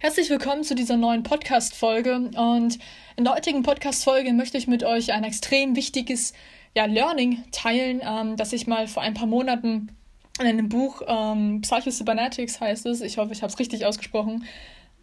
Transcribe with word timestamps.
Herzlich 0.00 0.30
willkommen 0.30 0.62
zu 0.62 0.76
dieser 0.76 0.96
neuen 0.96 1.24
Podcast-Folge. 1.24 2.30
Und 2.36 2.78
in 3.16 3.24
der 3.24 3.34
heutigen 3.34 3.64
Podcast-Folge 3.64 4.32
möchte 4.32 4.56
ich 4.56 4.68
mit 4.68 4.84
euch 4.84 5.12
ein 5.12 5.24
extrem 5.24 5.74
wichtiges 5.74 6.34
ja, 6.72 6.84
Learning 6.84 7.42
teilen, 7.50 8.00
ähm, 8.04 8.36
das 8.36 8.52
ich 8.52 8.68
mal 8.68 8.86
vor 8.86 9.02
ein 9.02 9.14
paar 9.14 9.26
Monaten 9.26 9.88
in 10.38 10.46
einem 10.46 10.68
Buch 10.68 11.02
ähm, 11.04 11.62
Psycho-Cybernetics 11.62 12.60
heißt 12.60 12.86
es, 12.86 13.00
ich 13.00 13.18
hoffe, 13.18 13.32
ich 13.32 13.42
habe 13.42 13.52
es 13.52 13.58
richtig 13.58 13.86
ausgesprochen, 13.86 14.44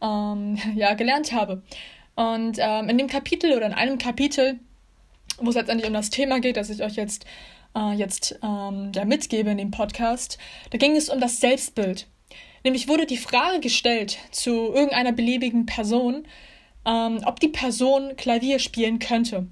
ähm, 0.02 0.58
ja, 0.76 0.94
gelernt 0.94 1.34
habe. 1.34 1.62
Und 2.16 2.58
ähm, 2.62 2.88
in 2.88 2.98
dem 2.98 3.08
Kapitel 3.08 3.52
oder 3.52 3.66
in 3.66 3.74
einem 3.74 3.98
Kapitel, 3.98 4.62
wo 5.40 5.50
es 5.50 5.56
letztendlich 5.56 5.90
um 5.90 5.94
das 5.94 6.10
Thema 6.10 6.40
geht, 6.40 6.56
das 6.56 6.70
ich 6.70 6.82
euch 6.82 6.96
jetzt, 6.96 7.26
äh, 7.76 7.92
jetzt 7.96 8.40
ähm, 8.42 8.94
ja, 8.96 9.04
mitgebe 9.04 9.50
in 9.50 9.58
dem 9.58 9.72
Podcast, 9.72 10.38
da 10.70 10.78
ging 10.78 10.96
es 10.96 11.10
um 11.10 11.20
das 11.20 11.42
Selbstbild. 11.42 12.08
Nämlich 12.66 12.88
wurde 12.88 13.06
die 13.06 13.18
Frage 13.18 13.60
gestellt 13.60 14.18
zu 14.32 14.74
irgendeiner 14.74 15.12
beliebigen 15.12 15.68
Person, 15.68 16.28
ähm, 16.84 17.22
ob 17.24 17.40
die 17.40 17.48
Person 17.48 18.16
Klavier 18.18 18.58
spielen 18.58 18.98
könnte. 18.98 19.46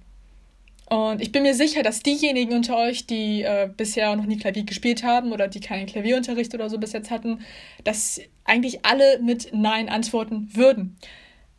Und 0.90 1.22
ich 1.22 1.32
bin 1.32 1.44
mir 1.44 1.54
sicher, 1.54 1.84
dass 1.84 2.02
diejenigen 2.02 2.54
unter 2.54 2.76
euch, 2.76 3.06
die 3.06 3.44
äh, 3.44 3.70
bisher 3.78 4.16
noch 4.16 4.26
nie 4.26 4.38
Klavier 4.38 4.64
gespielt 4.64 5.04
haben 5.04 5.32
oder 5.32 5.48
die 5.48 5.60
keinen 5.60 5.86
Klavierunterricht 5.86 6.56
oder 6.56 6.72
so 6.72 6.80
bis 6.80 6.94
jetzt 6.94 7.12
hatten, 7.12 7.42
dass 7.84 8.20
eigentlich 8.46 8.84
alle 8.84 9.20
mit 9.20 9.52
Nein 9.54 9.90
antworten 9.90 10.50
würden. 10.56 10.98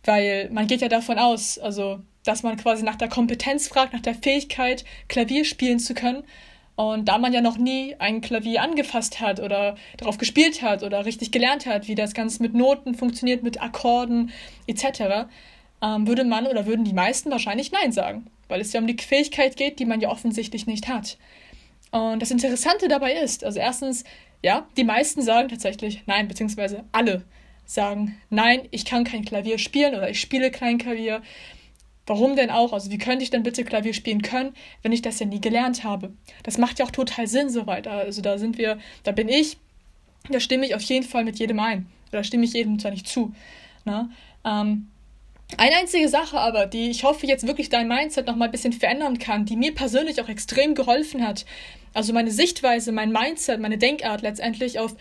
Weil 0.03 0.51
man 0.51 0.67
geht 0.67 0.81
ja 0.81 0.89
davon 0.89 1.21
aus, 1.21 1.61
also 1.61 2.01
dass 2.25 2.43
man 2.43 2.57
quasi 2.57 2.83
nach 2.83 2.97
der 2.97 3.09
Kompetenz 3.09 3.69
fragt, 3.69 3.93
nach 3.93 4.03
der 4.03 4.17
Fähigkeit, 4.17 4.85
Klavier 5.07 5.45
spielen 5.45 5.79
zu 5.79 5.95
können. 5.95 6.25
Und 6.77 7.09
da 7.09 7.19
man 7.19 7.33
ja 7.33 7.41
noch 7.41 7.57
nie 7.57 7.95
ein 7.99 8.21
Klavier 8.21 8.63
angefasst 8.63 9.21
hat 9.21 9.39
oder 9.39 9.77
darauf 9.97 10.19
gespielt 10.19 10.61
hat 10.63 10.83
oder 10.83 11.05
richtig 11.05 11.31
gelernt 11.31 11.67
hat, 11.67 11.87
wie 11.87 11.95
das 11.95 12.15
Ganze 12.15 12.43
mit 12.43 12.55
Noten 12.55 12.95
funktioniert, 12.95 13.43
mit 13.43 13.63
Akkorden 13.63 14.33
etc., 14.67 15.29
ähm, 15.83 16.07
würde 16.07 16.25
man 16.25 16.47
oder 16.47 16.67
würden 16.67 16.85
die 16.85 16.93
meisten 16.93 17.31
wahrscheinlich 17.31 17.71
Nein 17.71 17.93
sagen, 17.93 18.27
weil 18.49 18.61
es 18.61 18.73
ja 18.73 18.81
um 18.81 18.87
die 18.87 19.01
Fähigkeit 19.01 19.57
geht, 19.57 19.79
die 19.79 19.85
man 19.85 20.01
ja 20.01 20.09
offensichtlich 20.09 20.67
nicht 20.67 20.89
hat. 20.89 21.17
Und 21.93 22.21
das 22.21 22.33
Interessante 22.33 22.89
dabei 22.89 23.13
ist, 23.13 23.45
also 23.45 23.61
erstens, 23.61 24.03
ja, 24.43 24.67
die 24.77 24.85
meisten 24.85 25.23
sagen 25.23 25.49
tatsächlich 25.49 26.03
Nein, 26.07 26.27
beziehungsweise 26.27 26.85
alle 26.91 27.23
sagen 27.67 28.21
Nein, 28.31 28.63
ich 28.73 28.85
kann 28.85 29.05
kein 29.05 29.25
Klavier 29.25 29.59
spielen 29.59 29.95
oder 29.95 30.11
ich 30.11 30.21
spiele 30.21 30.51
kein 30.51 30.79
Klavier. 30.79 31.23
Warum 32.07 32.37
denn 32.37 32.51
auch? 32.51 32.73
Also 32.73 32.91
wie 32.91 32.99
könnte 32.99 33.23
ich 33.23 33.31
denn 33.31 33.43
bitte 33.43 33.65
Klavier 33.65 33.95
spielen 33.95 34.23
können, 34.23 34.55
wenn 34.83 34.93
ich 34.93 35.03
das 35.03 35.19
ja 35.21 35.27
nie 35.27 35.41
gelernt 35.41 35.85
habe? 35.85 36.13
Das 36.43 36.59
macht 36.59 36.79
ja 36.79 36.85
auch 36.85 36.91
total 36.91 37.27
Sinn 37.27 37.49
soweit. 37.49 37.87
Also 37.87 38.21
da 38.21 38.39
sind 38.39 38.59
wir, 38.59 38.79
da 39.05 39.13
bin 39.13 39.29
ich, 39.29 39.57
da 40.29 40.41
stimme 40.41 40.67
ich 40.67 40.75
auf 40.75 40.83
jeden 40.83 41.07
Fall 41.07 41.25
mit 41.25 41.39
jedem 41.39 41.61
ein. 41.61 41.87
Da 42.11 42.23
stimme 42.23 42.45
ich 42.45 42.53
jedem 42.53 42.79
zwar 42.79 42.91
nicht 42.91 43.09
zu. 43.09 43.35
Ne? 43.85 44.11
Ähm, 44.45 44.89
eine 45.57 45.77
einzige 45.77 46.09
Sache 46.09 46.39
aber, 46.39 46.67
die 46.67 46.91
ich 46.91 47.05
hoffe 47.05 47.27
jetzt 47.27 47.47
wirklich 47.47 47.69
dein 47.69 47.89
Mindset 47.89 48.27
noch 48.27 48.37
mal 48.37 48.47
ein 48.47 48.51
bisschen 48.51 48.73
verändern 48.73 49.19
kann, 49.19 49.47
die 49.47 49.57
mir 49.57 49.75
persönlich 49.75 50.21
auch 50.21 50.29
extrem 50.29 50.75
geholfen 50.75 51.27
hat. 51.27 51.47
Also 51.95 52.13
meine 52.13 52.31
Sichtweise, 52.31 52.93
mein 52.93 53.13
Mindset, 53.13 53.61
meine 53.61 53.79
Denkart 53.79 54.23
letztendlich 54.23 54.79
auf 54.79 54.95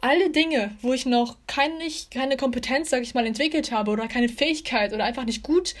alle 0.00 0.30
Dinge, 0.30 0.70
wo 0.82 0.92
ich 0.92 1.06
noch 1.06 1.36
keine, 1.46 1.84
keine 2.10 2.36
Kompetenz, 2.36 2.90
sage 2.90 3.02
ich 3.02 3.14
mal, 3.14 3.26
entwickelt 3.26 3.72
habe 3.72 3.90
oder 3.90 4.06
keine 4.08 4.28
Fähigkeit 4.28 4.92
oder 4.92 5.04
einfach 5.04 5.24
nicht 5.24 5.42
gut 5.42 5.74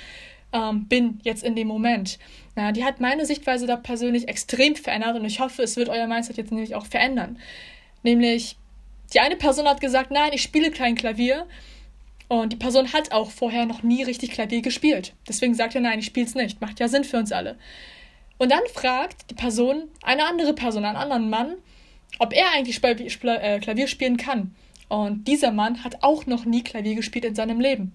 ähm, 0.56 0.86
bin 0.88 1.20
jetzt 1.22 1.44
in 1.44 1.54
dem 1.54 1.68
Moment. 1.68 2.18
Na, 2.54 2.72
die 2.72 2.84
hat 2.84 3.00
meine 3.00 3.26
Sichtweise 3.26 3.66
da 3.66 3.76
persönlich 3.76 4.28
extrem 4.28 4.74
verändert 4.76 5.16
und 5.16 5.24
ich 5.24 5.40
hoffe, 5.40 5.62
es 5.62 5.76
wird 5.76 5.88
euer 5.88 6.06
Mindset 6.06 6.38
jetzt 6.38 6.50
nämlich 6.50 6.74
auch 6.74 6.86
verändern. 6.86 7.38
Nämlich, 8.02 8.56
die 9.12 9.20
eine 9.20 9.36
Person 9.36 9.68
hat 9.68 9.80
gesagt, 9.80 10.10
nein, 10.10 10.30
ich 10.32 10.42
spiele 10.42 10.70
kein 10.70 10.94
Klavier. 10.94 11.46
Und 12.28 12.52
die 12.52 12.56
Person 12.56 12.92
hat 12.92 13.12
auch 13.12 13.30
vorher 13.30 13.66
noch 13.66 13.84
nie 13.84 14.02
richtig 14.02 14.32
Klavier 14.32 14.60
gespielt. 14.60 15.12
Deswegen 15.28 15.54
sagt 15.54 15.76
er, 15.76 15.80
nein, 15.80 16.00
ich 16.00 16.06
spiele 16.06 16.26
es 16.26 16.34
nicht. 16.34 16.60
Macht 16.60 16.80
ja 16.80 16.88
Sinn 16.88 17.04
für 17.04 17.18
uns 17.18 17.30
alle. 17.30 17.56
Und 18.38 18.50
dann 18.50 18.62
fragt 18.74 19.30
die 19.30 19.34
Person 19.34 19.84
eine 20.02 20.26
andere 20.26 20.52
Person, 20.52 20.84
einen 20.84 20.96
anderen 20.96 21.30
Mann, 21.30 21.54
ob 22.18 22.32
er 22.32 22.52
eigentlich 22.52 22.82
äh, 22.82 23.60
Klavier 23.60 23.86
spielen 23.86 24.16
kann. 24.16 24.54
Und 24.88 25.28
dieser 25.28 25.52
Mann 25.52 25.84
hat 25.84 26.02
auch 26.02 26.26
noch 26.26 26.44
nie 26.44 26.62
Klavier 26.62 26.96
gespielt 26.96 27.24
in 27.24 27.34
seinem 27.34 27.60
Leben. 27.60 27.92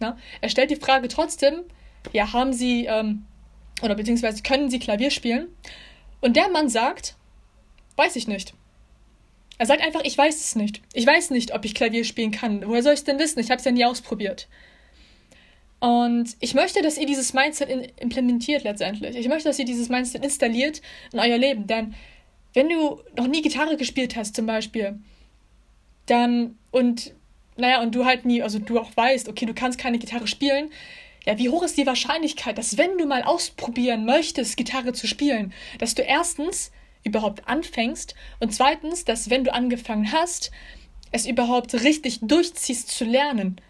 Na? 0.00 0.16
Er 0.40 0.48
stellt 0.48 0.70
die 0.70 0.76
Frage 0.76 1.08
trotzdem, 1.08 1.64
ja, 2.12 2.32
haben 2.32 2.52
Sie, 2.52 2.86
ähm, 2.86 3.24
oder 3.82 3.94
beziehungsweise 3.94 4.42
können 4.42 4.70
Sie 4.70 4.78
Klavier 4.78 5.10
spielen? 5.10 5.48
Und 6.20 6.36
der 6.36 6.48
Mann 6.48 6.68
sagt, 6.68 7.16
weiß 7.96 8.16
ich 8.16 8.28
nicht. 8.28 8.54
Er 9.58 9.66
sagt 9.66 9.82
einfach, 9.82 10.02
ich 10.04 10.16
weiß 10.16 10.36
es 10.36 10.54
nicht. 10.54 10.82
Ich 10.92 11.06
weiß 11.06 11.30
nicht, 11.30 11.52
ob 11.52 11.64
ich 11.64 11.74
Klavier 11.74 12.04
spielen 12.04 12.30
kann. 12.30 12.66
Woher 12.66 12.82
soll 12.82 12.92
ich 12.92 13.00
es 13.00 13.04
denn 13.04 13.18
wissen? 13.18 13.40
Ich 13.40 13.50
habe 13.50 13.58
es 13.58 13.64
ja 13.64 13.72
nie 13.72 13.84
ausprobiert. 13.84 14.48
Und 15.80 16.36
ich 16.40 16.54
möchte, 16.54 16.82
dass 16.82 16.98
ihr 16.98 17.06
dieses 17.06 17.34
Mindset 17.34 17.68
in, 17.68 17.82
implementiert 17.96 18.64
letztendlich. 18.64 19.16
Ich 19.16 19.28
möchte, 19.28 19.48
dass 19.48 19.58
ihr 19.58 19.64
dieses 19.64 19.88
Mindset 19.88 20.24
installiert 20.24 20.80
in 21.12 21.20
euer 21.20 21.38
Leben. 21.38 21.66
Denn 21.66 21.94
wenn 22.54 22.68
du 22.68 23.00
noch 23.16 23.26
nie 23.26 23.42
Gitarre 23.42 23.76
gespielt 23.76 24.16
hast, 24.16 24.34
zum 24.34 24.46
Beispiel, 24.46 24.98
dann 26.06 26.56
und 26.70 27.14
naja, 27.58 27.82
und 27.82 27.94
du 27.94 28.04
halt 28.04 28.24
nie, 28.24 28.42
also 28.42 28.58
du 28.58 28.78
auch 28.78 28.90
weißt, 28.96 29.28
okay, 29.28 29.46
du 29.46 29.54
kannst 29.54 29.78
keine 29.78 29.98
Gitarre 29.98 30.26
spielen, 30.26 30.70
ja, 31.26 31.36
wie 31.38 31.50
hoch 31.50 31.62
ist 31.62 31.76
die 31.76 31.86
Wahrscheinlichkeit, 31.86 32.56
dass 32.56 32.78
wenn 32.78 32.96
du 32.96 33.06
mal 33.06 33.22
ausprobieren 33.22 34.06
möchtest, 34.06 34.56
Gitarre 34.56 34.92
zu 34.92 35.06
spielen, 35.06 35.52
dass 35.78 35.94
du 35.94 36.02
erstens 36.02 36.70
überhaupt 37.04 37.46
anfängst 37.46 38.14
und 38.40 38.54
zweitens, 38.54 39.04
dass 39.04 39.28
wenn 39.28 39.44
du 39.44 39.52
angefangen 39.52 40.12
hast, 40.12 40.50
es 41.10 41.26
überhaupt 41.26 41.74
richtig 41.74 42.20
durchziehst 42.22 42.88
zu 42.88 43.04
lernen. 43.04 43.60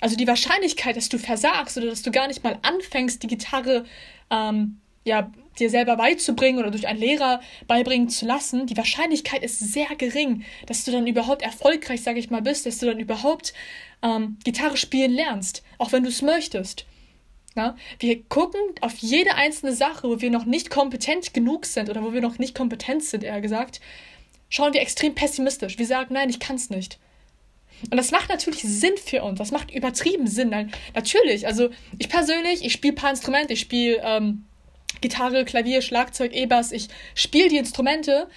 Also 0.00 0.16
die 0.16 0.26
Wahrscheinlichkeit, 0.26 0.96
dass 0.96 1.08
du 1.08 1.18
versagst 1.18 1.76
oder 1.76 1.86
dass 1.86 2.02
du 2.02 2.10
gar 2.10 2.28
nicht 2.28 2.42
mal 2.44 2.58
anfängst, 2.62 3.22
die 3.22 3.28
Gitarre 3.28 3.84
ähm, 4.30 4.80
ja, 5.04 5.30
dir 5.58 5.70
selber 5.70 5.96
beizubringen 5.96 6.58
oder 6.58 6.70
durch 6.70 6.86
einen 6.86 7.00
Lehrer 7.00 7.40
beibringen 7.66 8.08
zu 8.08 8.26
lassen, 8.26 8.66
die 8.66 8.76
Wahrscheinlichkeit 8.76 9.42
ist 9.42 9.58
sehr 9.58 9.94
gering, 9.96 10.44
dass 10.66 10.84
du 10.84 10.92
dann 10.92 11.06
überhaupt 11.06 11.42
erfolgreich, 11.42 12.02
sage 12.02 12.18
ich 12.18 12.30
mal, 12.30 12.42
bist, 12.42 12.66
dass 12.66 12.78
du 12.78 12.86
dann 12.86 12.98
überhaupt 12.98 13.52
ähm, 14.02 14.38
Gitarre 14.44 14.76
spielen 14.76 15.12
lernst, 15.12 15.62
auch 15.78 15.92
wenn 15.92 16.02
du 16.02 16.08
es 16.08 16.22
möchtest. 16.22 16.86
Ja? 17.56 17.76
Wir 17.98 18.22
gucken 18.24 18.60
auf 18.80 18.96
jede 18.98 19.34
einzelne 19.34 19.72
Sache, 19.72 20.08
wo 20.08 20.20
wir 20.20 20.30
noch 20.30 20.44
nicht 20.44 20.70
kompetent 20.70 21.34
genug 21.34 21.66
sind 21.66 21.90
oder 21.90 22.02
wo 22.02 22.12
wir 22.12 22.20
noch 22.20 22.38
nicht 22.38 22.54
kompetent 22.54 23.04
sind, 23.04 23.24
eher 23.24 23.40
gesagt, 23.40 23.80
schauen 24.48 24.74
wir 24.74 24.80
extrem 24.80 25.14
pessimistisch. 25.14 25.78
Wir 25.78 25.86
sagen, 25.86 26.14
nein, 26.14 26.30
ich 26.30 26.40
kann 26.40 26.56
es 26.56 26.70
nicht. 26.70 26.98
Und 27.90 27.96
das 27.96 28.10
macht 28.10 28.28
natürlich 28.28 28.62
Sinn 28.62 28.96
für 28.96 29.22
uns. 29.22 29.38
Das 29.38 29.50
macht 29.50 29.72
übertrieben 29.72 30.26
Sinn. 30.26 30.50
Nein, 30.50 30.70
natürlich. 30.94 31.46
Also 31.46 31.70
ich 31.98 32.08
persönlich, 32.08 32.64
ich 32.64 32.72
spiele 32.72 32.92
ein 32.92 32.96
paar 32.96 33.10
Instrumente. 33.10 33.54
Ich 33.54 33.60
spiele 33.60 34.00
ähm, 34.04 34.44
Gitarre, 35.00 35.44
Klavier, 35.44 35.82
Schlagzeug, 35.82 36.32
E-Bass, 36.32 36.72
ich 36.72 36.88
spiele 37.14 37.48
die 37.48 37.56
Instrumente, 37.56 38.28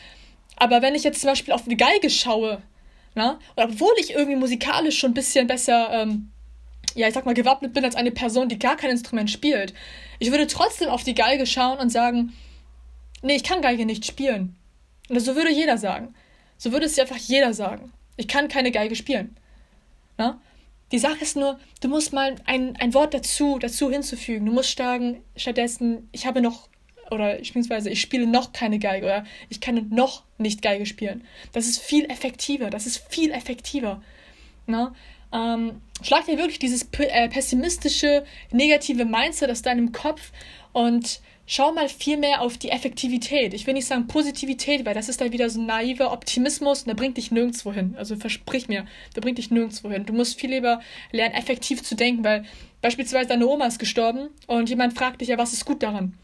aber 0.55 0.81
wenn 0.81 0.95
ich 0.95 1.03
jetzt 1.03 1.21
zum 1.21 1.29
Beispiel 1.29 1.53
auf 1.53 1.65
eine 1.65 1.75
Geige 1.75 2.09
schaue, 2.09 2.61
na, 3.13 3.39
und 3.55 3.63
obwohl 3.63 3.93
ich 3.99 4.11
irgendwie 4.11 4.37
musikalisch 4.37 4.99
schon 4.99 5.11
ein 5.11 5.15
bisschen 5.15 5.47
besser, 5.47 5.89
ähm, 5.91 6.31
ja, 6.95 7.07
ich 7.07 7.13
sag 7.13 7.25
mal, 7.25 7.33
gewappnet 7.33 7.73
bin 7.73 7.85
als 7.85 7.95
eine 7.95 8.11
Person, 8.11 8.49
die 8.49 8.59
gar 8.59 8.77
kein 8.77 8.91
Instrument 8.91 9.29
spielt, 9.29 9.73
ich 10.19 10.31
würde 10.31 10.47
trotzdem 10.47 10.89
auf 10.89 11.03
die 11.03 11.15
Geige 11.15 11.45
schauen 11.45 11.79
und 11.79 11.89
sagen, 11.89 12.33
nee, 13.21 13.35
ich 13.35 13.43
kann 13.43 13.61
Geige 13.61 13.85
nicht 13.85 14.05
spielen. 14.05 14.55
Und 15.09 15.19
so 15.19 15.35
würde 15.35 15.51
jeder 15.51 15.77
sagen. 15.77 16.15
So 16.57 16.71
würde 16.71 16.85
es 16.85 16.97
einfach 16.97 17.17
jeder 17.17 17.53
sagen. 17.53 17.91
Ich 18.17 18.27
kann 18.27 18.47
keine 18.47 18.71
Geige 18.71 18.95
spielen. 18.95 19.37
Na? 20.17 20.39
Die 20.91 20.99
Sache 20.99 21.21
ist 21.21 21.35
nur, 21.35 21.59
du 21.81 21.87
musst 21.87 22.13
mal 22.13 22.35
ein, 22.45 22.75
ein 22.77 22.93
Wort 22.93 23.13
dazu, 23.13 23.57
dazu 23.59 23.91
hinzufügen. 23.91 24.45
Du 24.45 24.51
musst 24.51 24.77
sagen, 24.77 25.23
stattdessen, 25.35 26.09
ich 26.11 26.25
habe 26.25 26.41
noch, 26.41 26.69
oder 27.09 27.35
beziehungsweise 27.35 27.89
ich 27.89 28.01
spiele 28.01 28.27
noch 28.27 28.53
keine 28.53 28.79
Geige 28.79 29.05
oder 29.05 29.25
ich 29.49 29.61
kann 29.61 29.89
noch 29.89 30.23
nicht 30.37 30.61
Geige 30.61 30.85
spielen. 30.85 31.23
Das 31.53 31.65
ist 31.65 31.81
viel 31.81 32.05
effektiver. 32.05 32.69
Das 32.69 32.85
ist 32.85 33.03
viel 33.09 33.31
effektiver. 33.31 34.01
Na? 34.67 34.93
Ähm, 35.33 35.81
schlag 36.01 36.25
dir 36.25 36.37
wirklich 36.37 36.59
dieses 36.59 36.87
äh, 36.99 37.29
pessimistische, 37.29 38.23
negative 38.51 39.05
Mindset 39.05 39.49
aus 39.49 39.63
deinem 39.63 39.91
Kopf 39.91 40.31
und 40.71 41.19
schau 41.47 41.71
mal 41.71 41.89
viel 41.89 42.17
mehr 42.17 42.41
auf 42.41 42.57
die 42.57 42.69
Effektivität. 42.69 43.53
Ich 43.53 43.67
will 43.67 43.75
nicht 43.75 43.85
sagen 43.85 44.07
Positivität, 44.07 44.85
weil 44.85 44.95
das 44.95 45.09
ist 45.09 45.21
dann 45.21 45.31
wieder 45.31 45.49
so 45.49 45.59
ein 45.59 45.67
naiver 45.67 46.11
Optimismus 46.11 46.81
und 46.81 46.87
der 46.87 46.95
bringt 46.95 47.17
dich 47.17 47.31
nirgendwo 47.31 47.71
hin. 47.71 47.95
Also 47.97 48.15
versprich 48.15 48.67
mir, 48.67 48.85
der 49.15 49.21
bringt 49.21 49.37
dich 49.37 49.51
nirgendwo 49.51 49.91
hin. 49.91 50.05
Du 50.05 50.13
musst 50.13 50.39
viel 50.39 50.49
lieber 50.49 50.81
lernen, 51.11 51.35
effektiv 51.35 51.83
zu 51.83 51.95
denken, 51.95 52.23
weil 52.23 52.45
beispielsweise 52.81 53.29
deine 53.29 53.47
Oma 53.47 53.67
ist 53.67 53.79
gestorben 53.79 54.29
und 54.47 54.69
jemand 54.69 54.97
fragt 54.97 55.21
dich 55.21 55.29
ja, 55.29 55.37
was 55.37 55.53
ist 55.53 55.65
gut 55.65 55.83
daran? 55.83 56.17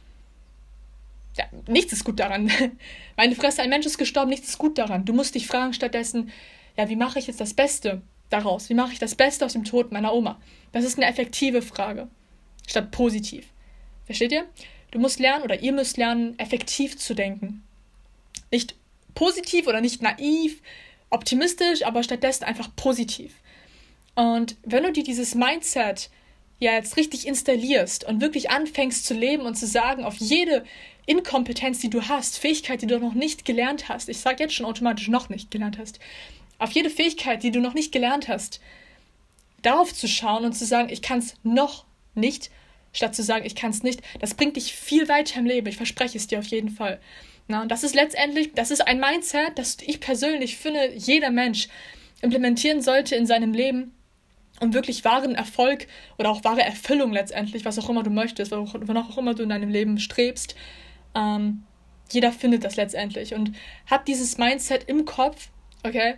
Ja, 1.37 1.45
nichts 1.67 1.93
ist 1.93 2.03
gut 2.03 2.19
daran. 2.19 2.51
Meine 3.15 3.35
Fresse, 3.35 3.61
ein 3.61 3.69
Mensch 3.69 3.85
ist 3.85 3.97
gestorben, 3.97 4.29
nichts 4.29 4.49
ist 4.49 4.57
gut 4.57 4.77
daran. 4.77 5.05
Du 5.05 5.13
musst 5.13 5.35
dich 5.35 5.47
fragen 5.47 5.73
stattdessen, 5.73 6.31
ja, 6.77 6.89
wie 6.89 6.95
mache 6.95 7.19
ich 7.19 7.27
jetzt 7.27 7.39
das 7.39 7.53
Beste 7.53 8.01
daraus? 8.29 8.69
Wie 8.69 8.73
mache 8.73 8.93
ich 8.93 8.99
das 8.99 9.15
Beste 9.15 9.45
aus 9.45 9.53
dem 9.53 9.63
Tod 9.63 9.91
meiner 9.91 10.13
Oma? 10.13 10.39
Das 10.71 10.83
ist 10.83 10.97
eine 10.97 11.07
effektive 11.07 11.61
Frage, 11.61 12.07
statt 12.67 12.91
positiv. 12.91 13.45
Versteht 14.05 14.31
ihr? 14.31 14.45
Du 14.91 14.99
musst 14.99 15.19
lernen 15.19 15.43
oder 15.43 15.61
ihr 15.61 15.71
müsst 15.71 15.97
lernen, 15.97 16.37
effektiv 16.37 16.97
zu 16.97 17.13
denken. 17.13 17.63
Nicht 18.51 18.75
positiv 19.15 19.67
oder 19.67 19.81
nicht 19.81 20.01
naiv, 20.01 20.61
optimistisch, 21.09 21.83
aber 21.83 22.03
stattdessen 22.03 22.43
einfach 22.43 22.69
positiv. 22.75 23.33
Und 24.15 24.57
wenn 24.63 24.83
du 24.83 24.91
dir 24.91 25.03
dieses 25.03 25.35
Mindset 25.35 26.09
ja 26.59 26.73
jetzt 26.73 26.97
richtig 26.97 27.25
installierst 27.25 28.03
und 28.03 28.21
wirklich 28.21 28.51
anfängst 28.51 29.05
zu 29.05 29.13
leben 29.13 29.43
und 29.43 29.55
zu 29.55 29.65
sagen, 29.65 30.03
auf 30.03 30.17
jede 30.17 30.63
Inkompetenz, 31.05 31.79
die 31.79 31.89
du 31.89 32.07
hast, 32.07 32.37
Fähigkeit, 32.37 32.81
die 32.81 32.87
du 32.87 32.99
noch 32.99 33.13
nicht 33.13 33.45
gelernt 33.45 33.89
hast, 33.89 34.09
ich 34.09 34.19
sage 34.19 34.43
jetzt 34.43 34.53
schon 34.53 34.65
automatisch 34.65 35.07
noch 35.07 35.29
nicht 35.29 35.49
gelernt 35.49 35.77
hast, 35.79 35.99
auf 36.59 36.71
jede 36.71 36.89
Fähigkeit, 36.89 37.41
die 37.41 37.51
du 37.51 37.59
noch 37.59 37.73
nicht 37.73 37.91
gelernt 37.91 38.27
hast, 38.27 38.61
darauf 39.61 39.93
zu 39.93 40.07
schauen 40.07 40.45
und 40.45 40.53
zu 40.53 40.65
sagen, 40.65 40.89
ich 40.89 41.01
kann 41.01 41.19
es 41.19 41.35
noch 41.43 41.85
nicht, 42.13 42.51
statt 42.93 43.15
zu 43.15 43.23
sagen, 43.23 43.45
ich 43.45 43.55
kann 43.55 43.71
es 43.71 43.83
nicht, 43.83 44.01
das 44.19 44.33
bringt 44.33 44.55
dich 44.55 44.73
viel 44.73 45.07
weiter 45.07 45.39
im 45.39 45.45
Leben. 45.45 45.67
Ich 45.67 45.77
verspreche 45.77 46.17
es 46.17 46.27
dir 46.27 46.39
auf 46.39 46.47
jeden 46.47 46.69
Fall. 46.69 46.99
Na, 47.47 47.61
und 47.61 47.69
das 47.69 47.83
ist 47.83 47.95
letztendlich, 47.95 48.53
das 48.53 48.71
ist 48.71 48.81
ein 48.81 48.99
Mindset, 48.99 49.57
das 49.57 49.77
ich 49.81 49.99
persönlich 49.99 50.57
finde, 50.57 50.93
jeder 50.95 51.31
Mensch 51.31 51.67
implementieren 52.21 52.81
sollte 52.81 53.15
in 53.15 53.25
seinem 53.25 53.53
Leben, 53.53 53.93
um 54.59 54.73
wirklich 54.73 55.03
wahren 55.03 55.35
Erfolg 55.35 55.87
oder 56.17 56.29
auch 56.29 56.43
wahre 56.43 56.61
Erfüllung 56.61 57.11
letztendlich, 57.11 57.65
was 57.65 57.79
auch 57.79 57.89
immer 57.89 58.03
du 58.03 58.11
möchtest, 58.11 58.51
wonach 58.51 59.09
auch 59.09 59.17
immer 59.17 59.33
du 59.33 59.43
in 59.43 59.49
deinem 59.49 59.69
Leben 59.69 59.99
strebst, 59.99 60.55
ähm, 61.15 61.63
jeder 62.11 62.31
findet 62.31 62.63
das 62.63 62.75
letztendlich 62.75 63.33
und 63.33 63.53
hat 63.85 64.07
dieses 64.07 64.37
Mindset 64.37 64.83
im 64.87 65.05
Kopf, 65.05 65.49
okay? 65.83 66.15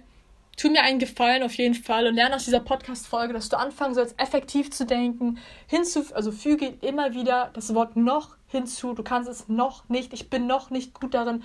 Tu 0.56 0.70
mir 0.70 0.84
einen 0.84 1.00
Gefallen 1.00 1.44
auf 1.44 1.54
jeden 1.56 1.74
Fall 1.74 2.08
und 2.08 2.16
lerne 2.16 2.36
aus 2.36 2.46
dieser 2.46 2.60
Podcast-Folge, 2.60 3.34
dass 3.34 3.50
du 3.50 3.58
anfangen 3.58 3.96
sollst, 3.96 4.20
effektiv 4.20 4.70
zu 4.72 4.86
denken, 4.86 5.40
hinzu, 5.68 6.04
also 6.14 6.32
füge 6.32 6.68
immer 6.82 7.14
wieder 7.14 7.50
das 7.54 7.74
Wort 7.74 7.96
noch 7.96 8.38
hinzu. 8.48 8.94
Du 8.94 9.04
kannst 9.04 9.30
es 9.30 9.50
noch 9.50 9.90
nicht, 9.90 10.14
ich 10.14 10.30
bin 10.30 10.46
noch 10.46 10.70
nicht 10.70 11.00
gut 11.00 11.14
darin. 11.14 11.44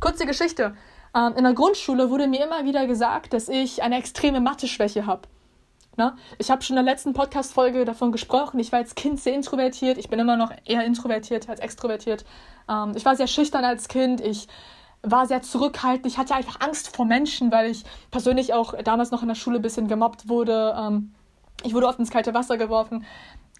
Kurze 0.00 0.26
Geschichte. 0.26 0.76
Ähm, 1.14 1.34
in 1.36 1.44
der 1.44 1.54
Grundschule 1.54 2.10
wurde 2.10 2.26
mir 2.26 2.44
immer 2.44 2.64
wieder 2.64 2.86
gesagt, 2.86 3.32
dass 3.32 3.48
ich 3.48 3.82
eine 3.82 3.98
extreme 3.98 4.40
Mathe-Schwäche 4.40 5.06
habe. 5.06 5.22
Ne? 5.96 6.16
Ich 6.38 6.50
habe 6.50 6.62
schon 6.62 6.76
in 6.76 6.84
der 6.84 6.92
letzten 6.92 7.12
Podcast-Folge 7.12 7.84
davon 7.84 8.12
gesprochen. 8.12 8.58
Ich 8.58 8.72
war 8.72 8.78
als 8.78 8.94
Kind 8.94 9.20
sehr 9.20 9.34
introvertiert. 9.34 9.98
Ich 9.98 10.08
bin 10.08 10.18
immer 10.18 10.36
noch 10.36 10.50
eher 10.64 10.84
introvertiert 10.84 11.48
als 11.48 11.60
extrovertiert. 11.60 12.24
Ähm, 12.68 12.92
ich 12.96 13.04
war 13.04 13.16
sehr 13.16 13.26
schüchtern 13.26 13.64
als 13.64 13.88
Kind. 13.88 14.20
Ich 14.20 14.48
war 15.02 15.26
sehr 15.26 15.42
zurückhaltend. 15.42 16.06
Ich 16.06 16.18
hatte 16.18 16.34
einfach 16.34 16.60
Angst 16.60 16.94
vor 16.94 17.04
Menschen, 17.04 17.50
weil 17.50 17.70
ich 17.70 17.84
persönlich 18.10 18.54
auch 18.54 18.74
damals 18.82 19.10
noch 19.10 19.22
in 19.22 19.28
der 19.28 19.34
Schule 19.34 19.56
ein 19.56 19.62
bisschen 19.62 19.88
gemobbt 19.88 20.28
wurde. 20.28 20.74
Ähm, 20.78 21.12
ich 21.64 21.74
wurde 21.74 21.88
oft 21.88 21.98
ins 21.98 22.10
kalte 22.10 22.34
Wasser 22.34 22.56
geworfen. 22.56 23.04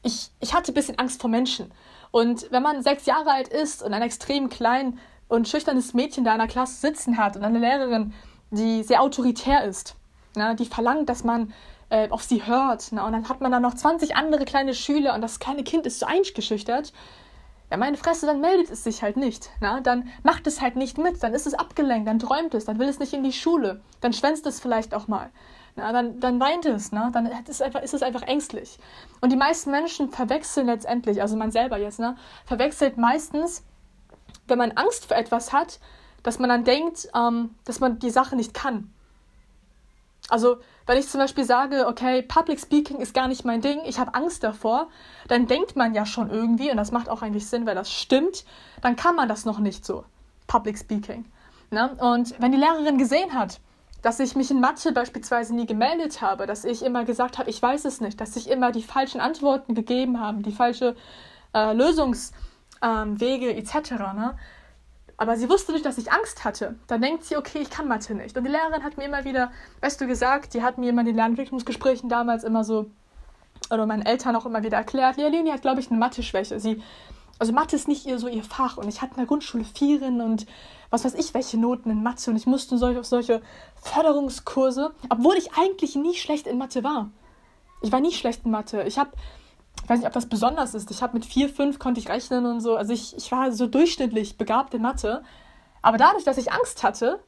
Ich, 0.02 0.30
ich 0.40 0.54
hatte 0.54 0.72
ein 0.72 0.74
bisschen 0.74 0.98
Angst 0.98 1.20
vor 1.20 1.30
Menschen. 1.30 1.72
Und 2.10 2.50
wenn 2.50 2.62
man 2.62 2.82
sechs 2.82 3.06
Jahre 3.06 3.30
alt 3.30 3.48
ist 3.48 3.82
und 3.82 3.92
ein 3.94 4.02
extrem 4.02 4.48
klein 4.48 4.98
und 5.28 5.48
schüchternes 5.48 5.94
Mädchen 5.94 6.24
da 6.24 6.32
in 6.32 6.38
der 6.38 6.48
Klasse 6.48 6.80
sitzen 6.80 7.16
hat 7.18 7.36
und 7.36 7.44
eine 7.44 7.58
Lehrerin, 7.58 8.12
die 8.50 8.82
sehr 8.82 9.00
autoritär 9.00 9.64
ist, 9.64 9.96
ne, 10.36 10.54
die 10.54 10.66
verlangt, 10.66 11.08
dass 11.08 11.24
man 11.24 11.52
äh, 11.88 12.08
auf 12.10 12.22
sie 12.22 12.46
hört. 12.46 12.92
Ne? 12.92 13.02
Und 13.02 13.12
dann 13.12 13.28
hat 13.28 13.40
man 13.40 13.50
da 13.50 13.60
noch 13.60 13.74
20 13.74 14.14
andere 14.14 14.44
kleine 14.44 14.74
Schüler 14.74 15.14
und 15.14 15.22
das 15.22 15.38
kleine 15.38 15.64
Kind 15.64 15.86
ist 15.86 16.00
so 16.00 16.06
eingeschüchtert. 16.06 16.92
Ja, 17.72 17.78
meine 17.78 17.96
Fresse, 17.96 18.26
dann 18.26 18.42
meldet 18.42 18.70
es 18.70 18.84
sich 18.84 19.02
halt 19.02 19.16
nicht. 19.16 19.48
Na? 19.60 19.80
Dann 19.80 20.10
macht 20.22 20.46
es 20.46 20.60
halt 20.60 20.76
nicht 20.76 20.98
mit, 20.98 21.22
dann 21.22 21.32
ist 21.32 21.46
es 21.46 21.54
abgelenkt, 21.54 22.06
dann 22.06 22.18
träumt 22.18 22.52
es, 22.52 22.66
dann 22.66 22.78
will 22.78 22.86
es 22.86 22.98
nicht 22.98 23.14
in 23.14 23.22
die 23.22 23.32
Schule, 23.32 23.80
dann 24.02 24.12
schwänzt 24.12 24.44
es 24.44 24.60
vielleicht 24.60 24.92
auch 24.92 25.08
mal. 25.08 25.30
Na, 25.74 25.90
dann, 25.90 26.20
dann 26.20 26.38
weint 26.38 26.66
es, 26.66 26.92
ne? 26.92 27.08
dann 27.14 27.24
ist 27.24 27.48
es, 27.48 27.62
einfach, 27.62 27.80
ist 27.80 27.94
es 27.94 28.02
einfach 28.02 28.20
ängstlich. 28.24 28.78
Und 29.22 29.32
die 29.32 29.38
meisten 29.38 29.70
Menschen 29.70 30.10
verwechseln 30.10 30.66
letztendlich, 30.66 31.22
also 31.22 31.34
man 31.34 31.50
selber 31.50 31.78
jetzt, 31.78 31.98
ne? 31.98 32.14
verwechselt 32.44 32.98
meistens, 32.98 33.64
wenn 34.48 34.58
man 34.58 34.72
Angst 34.72 35.06
vor 35.06 35.16
etwas 35.16 35.54
hat, 35.54 35.80
dass 36.22 36.38
man 36.38 36.50
dann 36.50 36.64
denkt, 36.64 37.08
ähm, 37.16 37.54
dass 37.64 37.80
man 37.80 37.98
die 37.98 38.10
Sache 38.10 38.36
nicht 38.36 38.52
kann. 38.52 38.92
Also, 40.28 40.58
wenn 40.86 40.98
ich 40.98 41.08
zum 41.08 41.20
Beispiel 41.20 41.44
sage, 41.44 41.86
okay, 41.86 42.22
Public 42.22 42.60
Speaking 42.60 42.98
ist 42.98 43.14
gar 43.14 43.28
nicht 43.28 43.44
mein 43.44 43.60
Ding, 43.60 43.80
ich 43.84 43.98
habe 43.98 44.14
Angst 44.14 44.42
davor, 44.42 44.88
dann 45.28 45.46
denkt 45.46 45.76
man 45.76 45.94
ja 45.94 46.06
schon 46.06 46.30
irgendwie, 46.30 46.70
und 46.70 46.76
das 46.76 46.92
macht 46.92 47.08
auch 47.08 47.22
eigentlich 47.22 47.46
Sinn, 47.46 47.66
weil 47.66 47.74
das 47.74 47.90
stimmt, 47.92 48.44
dann 48.80 48.96
kann 48.96 49.14
man 49.14 49.28
das 49.28 49.44
noch 49.44 49.58
nicht 49.58 49.84
so. 49.84 50.04
Public 50.46 50.78
Speaking. 50.78 51.24
Ne? 51.70 51.96
Und 51.98 52.40
wenn 52.40 52.52
die 52.52 52.58
Lehrerin 52.58 52.98
gesehen 52.98 53.32
hat, 53.32 53.60
dass 54.02 54.18
ich 54.18 54.34
mich 54.34 54.50
in 54.50 54.60
Mathe 54.60 54.92
beispielsweise 54.92 55.54
nie 55.54 55.64
gemeldet 55.64 56.20
habe, 56.20 56.46
dass 56.46 56.64
ich 56.64 56.84
immer 56.84 57.04
gesagt 57.04 57.38
habe, 57.38 57.48
ich 57.48 57.62
weiß 57.62 57.84
es 57.84 58.00
nicht, 58.00 58.20
dass 58.20 58.36
ich 58.36 58.50
immer 58.50 58.72
die 58.72 58.82
falschen 58.82 59.20
Antworten 59.20 59.74
gegeben 59.74 60.20
habe, 60.20 60.42
die 60.42 60.52
falsche 60.52 60.96
äh, 61.54 61.72
Lösungswege 61.72 62.32
ähm, 62.82 63.58
etc., 63.58 63.90
ne? 64.14 64.36
Aber 65.22 65.36
sie 65.36 65.48
wusste 65.48 65.70
nicht, 65.70 65.86
dass 65.86 65.98
ich 65.98 66.10
Angst 66.10 66.44
hatte. 66.44 66.74
Dann 66.88 67.00
denkt 67.00 67.22
sie, 67.22 67.36
okay, 67.36 67.60
ich 67.60 67.70
kann 67.70 67.86
Mathe 67.86 68.12
nicht. 68.12 68.36
Und 68.36 68.42
die 68.42 68.50
Lehrerin 68.50 68.82
hat 68.82 68.96
mir 68.96 69.04
immer 69.04 69.24
wieder, 69.24 69.52
weißt 69.80 70.00
du, 70.00 70.08
gesagt, 70.08 70.52
die 70.52 70.64
hat 70.64 70.78
mir 70.78 70.90
immer 70.90 71.02
in 71.02 71.06
den 71.06 71.14
Lernentwicklungsgesprächen 71.14 72.08
damals 72.08 72.42
immer 72.42 72.64
so, 72.64 72.90
oder 73.70 73.86
meinen 73.86 74.04
Eltern 74.04 74.34
auch 74.34 74.46
immer 74.46 74.64
wieder 74.64 74.78
erklärt, 74.78 75.18
ja, 75.18 75.28
Leonie 75.28 75.52
hat, 75.52 75.62
glaube 75.62 75.78
ich, 75.78 75.90
eine 75.90 76.00
Mathe-Schwäche. 76.00 76.58
Sie, 76.58 76.82
also 77.38 77.52
Mathe 77.52 77.76
ist 77.76 77.86
nicht 77.86 78.04
ihr 78.04 78.18
so 78.18 78.26
ihr 78.26 78.42
Fach. 78.42 78.78
Und 78.78 78.88
ich 78.88 79.00
hatte 79.00 79.12
in 79.12 79.18
der 79.18 79.26
Grundschule 79.26 79.62
Vieren 79.62 80.20
und 80.20 80.44
was 80.90 81.04
weiß 81.04 81.14
ich, 81.14 81.32
welche 81.34 81.56
Noten 81.56 81.90
in 81.90 82.02
Mathe. 82.02 82.28
Und 82.28 82.36
ich 82.36 82.46
musste 82.46 82.76
solche, 82.76 82.98
auf 82.98 83.06
solche 83.06 83.42
Förderungskurse, 83.80 84.92
obwohl 85.08 85.36
ich 85.36 85.52
eigentlich 85.56 85.94
nie 85.94 86.16
schlecht 86.16 86.48
in 86.48 86.58
Mathe 86.58 86.82
war. 86.82 87.10
Ich 87.80 87.92
war 87.92 88.00
nie 88.00 88.12
schlecht 88.12 88.44
in 88.44 88.50
Mathe. 88.50 88.82
Ich 88.82 88.98
habe 88.98 89.12
ich 89.82 89.88
weiß 89.88 89.98
nicht, 89.98 90.06
ob 90.06 90.12
das 90.12 90.26
besonders 90.26 90.74
ist. 90.74 90.90
Ich 90.90 91.02
habe 91.02 91.14
mit 91.14 91.24
4, 91.24 91.48
5 91.48 91.78
konnte 91.78 92.00
ich 92.00 92.08
rechnen 92.08 92.46
und 92.46 92.60
so. 92.60 92.76
Also 92.76 92.92
ich, 92.92 93.16
ich 93.16 93.32
war 93.32 93.52
so 93.52 93.66
durchschnittlich 93.66 94.38
begabt 94.38 94.74
in 94.74 94.82
Mathe. 94.82 95.22
Aber 95.82 95.98
dadurch, 95.98 96.24
dass 96.24 96.38
ich 96.38 96.52
Angst 96.52 96.84
hatte, 96.84 97.18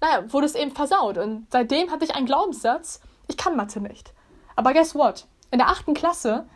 naja, 0.00 0.30
wurde 0.32 0.46
es 0.46 0.54
eben 0.54 0.72
versaut. 0.72 1.16
Und 1.18 1.46
seitdem 1.50 1.90
hatte 1.90 2.04
ich 2.04 2.14
einen 2.14 2.26
Glaubenssatz, 2.26 3.00
ich 3.26 3.36
kann 3.36 3.56
Mathe 3.56 3.80
nicht. 3.80 4.12
Aber 4.56 4.72
guess 4.74 4.94
what? 4.94 5.26
In 5.50 5.58
der 5.58 5.68
achten 5.68 5.94
Klasse, 5.94 6.46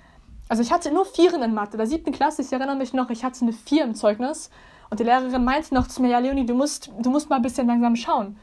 also 0.48 0.62
ich 0.62 0.70
hatte 0.70 0.92
nur 0.92 1.06
Vieren 1.06 1.42
in 1.42 1.54
Mathe. 1.54 1.72
In 1.72 1.78
der 1.78 1.86
siebten 1.86 2.12
Klasse, 2.12 2.42
ich 2.42 2.52
erinnere 2.52 2.76
mich 2.76 2.92
noch, 2.92 3.08
ich 3.08 3.24
hatte 3.24 3.40
eine 3.42 3.54
Vier 3.54 3.84
im 3.84 3.94
Zeugnis. 3.94 4.50
Und 4.90 5.00
die 5.00 5.04
Lehrerin 5.04 5.44
meinte 5.44 5.74
noch 5.74 5.88
zu 5.88 6.02
mir, 6.02 6.10
ja, 6.10 6.18
Leonie, 6.18 6.44
du 6.44 6.54
musst, 6.54 6.90
du 6.98 7.08
musst 7.08 7.30
mal 7.30 7.36
ein 7.36 7.42
bisschen 7.42 7.66
langsam 7.66 7.96
schauen. 7.96 8.38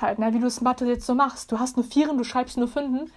Halt, 0.00 0.18
na, 0.18 0.34
wie 0.34 0.40
du 0.40 0.48
es 0.48 0.60
Mathe 0.60 0.84
jetzt 0.84 1.06
so 1.06 1.14
machst. 1.14 1.52
Du 1.52 1.60
hast 1.60 1.76
nur 1.76 1.86
Vieren, 1.86 2.18
du 2.18 2.24
schreibst 2.24 2.56
nur 2.56 2.66
Fünfen. 2.66 3.12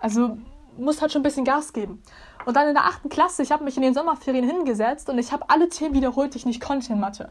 Also 0.00 0.38
muss 0.76 1.00
halt 1.00 1.12
schon 1.12 1.20
ein 1.20 1.24
bisschen 1.24 1.44
Gas 1.44 1.72
geben. 1.72 2.02
Und 2.46 2.56
dann 2.56 2.68
in 2.68 2.74
der 2.74 2.86
achten 2.86 3.08
Klasse, 3.08 3.42
ich 3.42 3.52
habe 3.52 3.64
mich 3.64 3.76
in 3.76 3.82
den 3.82 3.94
Sommerferien 3.94 4.44
hingesetzt 4.44 5.08
und 5.08 5.18
ich 5.18 5.32
habe 5.32 5.44
alle 5.48 5.68
Themen 5.68 5.94
wiederholt, 5.94 6.34
die 6.34 6.38
ich 6.38 6.46
nicht 6.46 6.60
konnte 6.60 6.92
in 6.92 7.00
Mathe. 7.00 7.30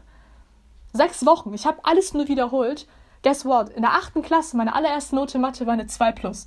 Sechs 0.92 1.24
Wochen, 1.26 1.52
ich 1.54 1.66
habe 1.66 1.78
alles 1.82 2.14
nur 2.14 2.28
wiederholt. 2.28 2.86
Guess 3.22 3.44
what? 3.44 3.68
In 3.70 3.82
der 3.82 3.92
achten 3.92 4.22
Klasse, 4.22 4.56
meine 4.56 4.74
allererste 4.74 5.14
Note 5.14 5.38
in 5.38 5.42
Mathe 5.42 5.66
war 5.66 5.74
eine 5.74 5.86
2 5.86 6.12
plus. 6.12 6.46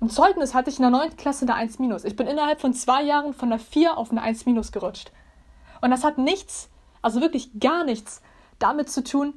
Im 0.00 0.10
Zeugnis 0.10 0.52
hatte 0.54 0.70
ich 0.70 0.76
in 0.76 0.82
der 0.82 0.90
neunten 0.90 1.16
Klasse 1.16 1.44
eine 1.46 1.54
1 1.54 1.78
minus. 1.78 2.04
Ich 2.04 2.16
bin 2.16 2.26
innerhalb 2.26 2.60
von 2.60 2.74
zwei 2.74 3.02
Jahren 3.02 3.32
von 3.32 3.50
einer 3.50 3.58
4 3.58 3.96
auf 3.96 4.10
eine 4.10 4.20
1 4.22 4.44
minus 4.46 4.72
gerutscht. 4.72 5.10
Und 5.80 5.90
das 5.90 6.04
hat 6.04 6.18
nichts, 6.18 6.68
also 7.02 7.20
wirklich 7.20 7.58
gar 7.58 7.84
nichts 7.84 8.20
damit 8.58 8.90
zu 8.90 9.02
tun, 9.02 9.34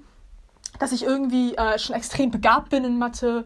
dass 0.80 0.92
ich 0.92 1.04
irgendwie 1.04 1.56
äh, 1.56 1.80
schon 1.80 1.96
extrem 1.96 2.30
begabt 2.30 2.70
bin 2.70 2.84
in 2.84 2.98
Mathe 2.98 3.46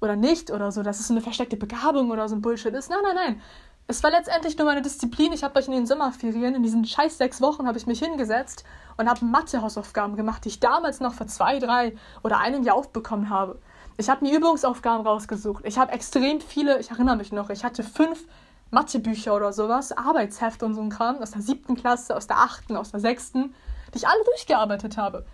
oder 0.00 0.16
nicht 0.16 0.50
oder 0.50 0.72
so, 0.72 0.82
dass 0.82 1.00
es 1.00 1.10
eine 1.10 1.20
versteckte 1.20 1.56
Begabung 1.56 2.10
oder 2.10 2.28
so 2.28 2.34
ein 2.34 2.42
Bullshit 2.42 2.74
ist. 2.74 2.90
Nein, 2.90 3.00
nein, 3.02 3.14
nein. 3.14 3.42
Es 3.86 4.02
war 4.02 4.10
letztendlich 4.10 4.56
nur 4.56 4.66
meine 4.66 4.82
Disziplin. 4.82 5.32
Ich 5.32 5.42
habe 5.42 5.58
euch 5.58 5.66
in 5.66 5.72
den 5.72 5.86
Sommerferien, 5.86 6.54
in 6.54 6.62
diesen 6.62 6.84
scheiß 6.84 7.18
sechs 7.18 7.40
Wochen, 7.40 7.66
habe 7.66 7.76
ich 7.76 7.86
mich 7.86 7.98
hingesetzt 7.98 8.64
und 8.96 9.08
habe 9.08 9.24
Mathe-Hausaufgaben 9.24 10.14
gemacht, 10.16 10.44
die 10.44 10.48
ich 10.48 10.60
damals 10.60 11.00
noch 11.00 11.12
vor 11.12 11.26
zwei, 11.26 11.58
drei 11.58 11.96
oder 12.22 12.38
einem 12.38 12.62
Jahr 12.62 12.76
aufbekommen 12.76 13.30
habe. 13.30 13.58
Ich 13.96 14.08
habe 14.08 14.24
mir 14.24 14.36
Übungsaufgaben 14.36 15.04
rausgesucht. 15.04 15.64
Ich 15.66 15.76
habe 15.76 15.92
extrem 15.92 16.40
viele, 16.40 16.78
ich 16.78 16.90
erinnere 16.90 17.16
mich 17.16 17.32
noch, 17.32 17.50
ich 17.50 17.64
hatte 17.64 17.82
fünf 17.82 18.24
Mathebücher 18.70 19.34
oder 19.34 19.52
sowas, 19.52 19.90
Arbeitshefte 19.90 20.64
und 20.64 20.74
so 20.74 20.80
ein 20.80 20.90
Kram, 20.90 21.18
aus 21.18 21.32
der 21.32 21.42
siebten 21.42 21.74
Klasse, 21.74 22.16
aus 22.16 22.28
der 22.28 22.38
achten, 22.38 22.76
aus 22.76 22.92
der 22.92 23.00
sechsten, 23.00 23.52
die 23.92 23.98
ich 23.98 24.06
alle 24.06 24.22
durchgearbeitet 24.24 24.96
habe. 24.96 25.26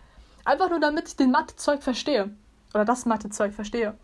Einfach 0.46 0.70
nur 0.70 0.80
damit 0.80 1.08
ich 1.08 1.16
den 1.16 1.30
Mathezeug 1.30 1.82
verstehe. 1.82 2.30
Oder 2.72 2.86
das 2.86 3.04
Mathezeug 3.04 3.52
verstehe. 3.52 3.94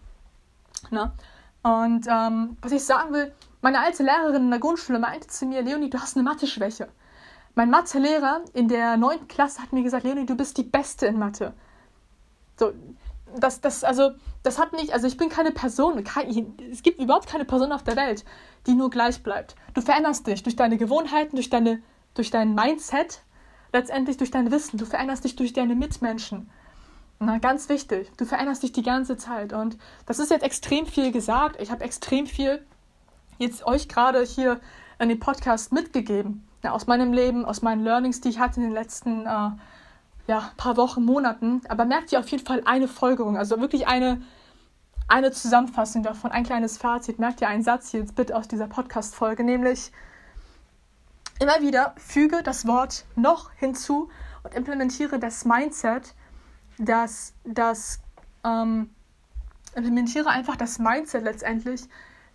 Ne? 0.93 1.13
Und 1.63 2.07
ähm, 2.09 2.57
was 2.61 2.73
ich 2.73 2.85
sagen 2.85 3.13
will, 3.13 3.33
meine 3.61 3.81
alte 3.81 4.03
Lehrerin 4.03 4.45
in 4.45 4.51
der 4.51 4.61
Grundschule 4.61 4.99
meinte 4.99 5.29
zu 5.29 5.47
mir, 5.47 5.63
Leonie, 5.63 5.91
du 5.91 5.99
hast 5.99 6.17
eine 6.17 6.25
Mathe-Schwäche. 6.25 6.89
Mein 7.55 7.71
Mathelehrer 7.71 8.43
in 8.55 8.69
der 8.69 8.97
neunten 8.97 9.29
Klasse 9.29 9.63
hat 9.63 9.73
mir 9.73 9.83
gesagt, 9.83 10.05
Leonie, 10.05 10.27
du 10.27 10.35
bist 10.35 10.57
die 10.59 10.63
Beste 10.63 11.07
in 11.07 11.19
Mathe. 11.19 11.53
So, 12.57 12.73
das, 13.37 13.61
das, 13.61 13.85
also, 13.85 14.11
das 14.43 14.59
hat 14.59 14.73
nicht, 14.73 14.93
also 14.93 15.07
ich 15.07 15.17
bin 15.17 15.29
keine 15.29 15.53
Person, 15.53 16.03
kein, 16.05 16.55
es 16.71 16.83
gibt 16.83 17.01
überhaupt 17.01 17.29
keine 17.29 17.45
Person 17.45 17.73
auf 17.73 17.83
der 17.83 17.97
Welt, 17.97 18.25
die 18.67 18.75
nur 18.75 18.91
gleich 18.91 19.23
bleibt. 19.23 19.55
Du 19.75 19.81
veränderst 19.81 20.27
dich 20.27 20.43
durch 20.43 20.57
deine 20.57 20.77
Gewohnheiten, 20.77 21.37
durch, 21.37 21.51
deine, 21.51 21.83
durch 22.15 22.31
dein 22.31 22.55
Mindset, 22.55 23.23
letztendlich 23.73 24.17
durch 24.17 24.31
dein 24.31 24.51
Wissen, 24.51 24.79
du 24.79 24.85
veränderst 24.85 25.25
dich 25.25 25.37
durch 25.37 25.53
deine 25.53 25.75
Mitmenschen. 25.75 26.51
Na, 27.25 27.38
ganz 27.38 27.69
wichtig, 27.69 28.11
du 28.17 28.25
veränderst 28.25 28.64
dich 28.64 28.73
die 28.73 28.83
ganze 28.83 29.17
Zeit. 29.17 29.52
Und 29.52 29.79
das 30.07 30.19
ist 30.19 30.33
jetzt 30.33 30.43
extrem 30.43 30.87
viel 30.87 31.12
gesagt. 31.12 31.61
Ich 31.61 31.71
habe 31.71 31.85
extrem 31.85 32.26
viel 32.26 32.67
jetzt 33.38 33.64
euch 33.64 33.88
gerade 33.88 34.23
hier 34.25 34.61
in 34.99 35.09
dem 35.09 35.21
Podcast 35.21 35.73
mitgegeben. 35.73 36.49
Ja, 36.64 36.73
aus 36.73 36.88
meinem 36.88 37.12
Leben, 37.12 37.45
aus 37.45 37.62
meinen 37.62 37.85
Learnings, 37.85 38.21
die 38.21 38.29
ich 38.29 38.41
hatte 38.41 38.57
in 38.57 38.62
den 38.62 38.73
letzten 38.73 39.25
äh, 39.26 39.50
ja, 40.26 40.50
paar 40.57 40.76
Wochen, 40.76 41.05
Monaten. 41.05 41.61
Aber 41.69 41.85
merkt 41.85 42.11
ihr 42.11 42.19
auf 42.19 42.29
jeden 42.29 42.45
Fall 42.45 42.62
eine 42.64 42.88
Folgerung, 42.88 43.37
also 43.37 43.61
wirklich 43.61 43.87
eine, 43.87 44.21
eine 45.07 45.31
Zusammenfassung 45.31 46.02
davon, 46.02 46.33
ein 46.33 46.43
kleines 46.43 46.76
Fazit. 46.76 47.21
Merkt 47.21 47.41
ihr 47.41 47.49
einen 47.49 47.62
Satz 47.62 47.93
jetzt 47.93 48.17
bitte 48.17 48.37
aus 48.37 48.49
dieser 48.49 48.67
Podcast-Folge, 48.67 49.45
nämlich 49.45 49.93
immer 51.38 51.61
wieder 51.61 51.95
füge 51.99 52.43
das 52.43 52.67
Wort 52.67 53.05
noch 53.14 53.52
hinzu 53.52 54.09
und 54.43 54.55
implementiere 54.55 55.21
das 55.21 55.45
Mindset, 55.45 56.14
dass 56.79 57.35
das 57.45 58.00
ähm, 58.45 58.91
implementiere 59.75 60.29
einfach 60.29 60.57
das 60.57 60.79
Mindset 60.79 61.23
letztendlich, 61.23 61.83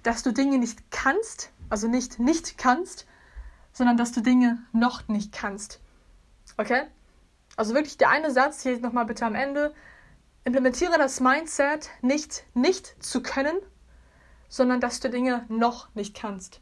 dass 0.03 0.23
du 0.23 0.31
Dinge 0.31 0.57
nicht 0.57 0.91
kannst, 0.91 1.51
also 1.69 1.87
nicht 1.87 2.19
nicht 2.19 2.57
kannst, 2.57 3.05
sondern 3.73 3.97
dass 3.97 4.11
du 4.11 4.21
Dinge 4.21 4.59
noch 4.71 5.07
nicht 5.07 5.31
kannst. 5.33 5.79
Okay? 6.57 6.83
Also 7.55 7.73
wirklich 7.73 7.97
der 7.97 8.09
eine 8.09 8.31
Satz 8.31 8.61
hier 8.63 8.79
nochmal 8.79 9.05
bitte 9.05 9.25
am 9.25 9.35
Ende. 9.35 9.73
Implementiere 10.43 10.97
das 10.97 11.19
Mindset, 11.19 11.89
nicht 12.01 12.45
nicht 12.53 13.03
zu 13.03 13.21
können, 13.21 13.57
sondern 14.49 14.79
dass 14.79 14.99
du 14.99 15.09
Dinge 15.09 15.45
noch 15.49 15.93
nicht 15.93 16.15
kannst. 16.15 16.61